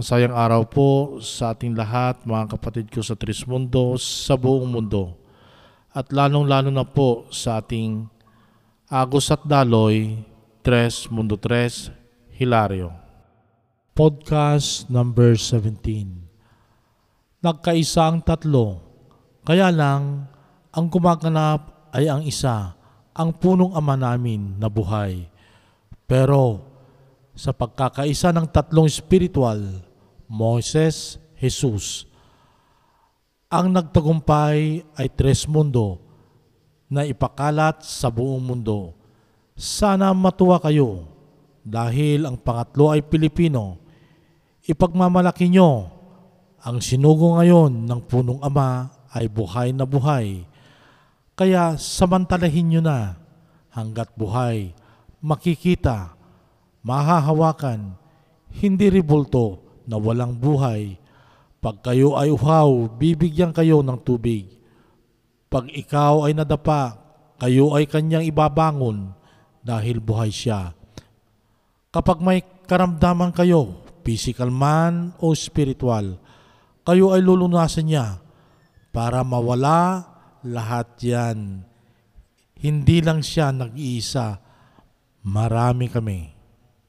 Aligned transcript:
Masayang 0.00 0.32
araw 0.32 0.64
po 0.64 1.20
sa 1.20 1.52
ating 1.52 1.76
lahat, 1.76 2.24
mga 2.24 2.56
kapatid 2.56 2.88
ko 2.88 3.04
sa 3.04 3.12
Trismundo, 3.12 4.00
sa 4.00 4.32
buong 4.32 4.64
mundo. 4.64 5.12
At 5.92 6.08
lalong-lalo 6.08 6.72
na 6.72 6.88
po 6.88 7.28
sa 7.28 7.60
ating 7.60 8.08
Agos 8.88 9.28
at 9.28 9.44
Daloy, 9.44 10.24
Tres 10.64 11.04
Mundo 11.12 11.36
Tres, 11.36 11.92
Hilario. 12.32 12.96
Podcast 13.92 14.88
number 14.88 15.36
17. 15.36 15.84
Nagkaisa 17.44 18.08
ang 18.08 18.24
tatlo, 18.24 18.80
kaya 19.44 19.68
lang 19.68 20.24
ang 20.72 20.86
kumakanap 20.88 21.92
ay 21.92 22.08
ang 22.08 22.24
isa, 22.24 22.72
ang 23.12 23.36
punong 23.36 23.76
ama 23.76 24.00
namin 24.00 24.56
na 24.56 24.72
buhay. 24.72 25.28
Pero 26.08 26.64
sa 27.36 27.52
pagkakaisa 27.52 28.32
ng 28.32 28.48
tatlong 28.48 28.88
spiritual, 28.88 29.89
Moses, 30.30 31.18
Jesus. 31.34 32.06
Ang 33.50 33.74
nagtagumpay 33.74 34.86
ay 34.94 35.08
tres 35.10 35.42
mundo 35.50 35.98
na 36.86 37.02
ipakalat 37.02 37.82
sa 37.82 38.06
buong 38.14 38.38
mundo. 38.38 38.94
Sana 39.58 40.14
matuwa 40.14 40.62
kayo 40.62 41.10
dahil 41.66 42.30
ang 42.30 42.38
pangatlo 42.38 42.94
ay 42.94 43.02
Pilipino. 43.02 43.82
Ipagmamalaki 44.70 45.50
nyo 45.50 45.90
ang 46.62 46.78
sinugo 46.78 47.34
ngayon 47.34 47.90
ng 47.90 48.00
punong 48.06 48.38
ama 48.38 48.86
ay 49.10 49.26
buhay 49.26 49.74
na 49.74 49.82
buhay. 49.82 50.46
Kaya 51.34 51.74
samantalahin 51.74 52.70
nyo 52.70 52.80
na 52.86 53.18
hanggat 53.74 54.14
buhay, 54.14 54.78
makikita, 55.18 56.14
mahahawakan, 56.86 57.98
hindi 58.62 58.86
ribulto 58.94 59.69
na 59.90 59.98
walang 59.98 60.38
buhay. 60.38 60.94
Pag 61.58 61.82
kayo 61.82 62.14
ay 62.14 62.30
uhaw, 62.30 62.86
bibigyan 62.94 63.50
kayo 63.50 63.82
ng 63.82 63.98
tubig. 64.06 64.46
Pag 65.50 65.66
ikaw 65.66 66.30
ay 66.30 66.32
nadapa, 66.38 66.94
kayo 67.42 67.74
ay 67.74 67.90
kanyang 67.90 68.22
ibabangon 68.22 69.10
dahil 69.60 69.98
buhay 69.98 70.30
siya. 70.30 70.70
Kapag 71.90 72.22
may 72.22 72.46
karamdaman 72.70 73.34
kayo, 73.34 73.82
physical 74.06 74.54
man 74.54 75.10
o 75.18 75.34
spiritual, 75.34 76.22
kayo 76.86 77.12
ay 77.12 77.20
lulunasan 77.20 77.90
niya 77.90 78.22
para 78.94 79.26
mawala 79.26 80.06
lahat 80.46 80.88
yan. 81.02 81.66
Hindi 82.56 83.02
lang 83.02 83.20
siya 83.20 83.50
nag-iisa, 83.50 84.38
marami 85.26 85.90
kami. 85.90 86.39